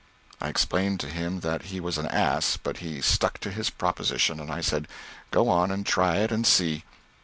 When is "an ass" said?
1.99-2.57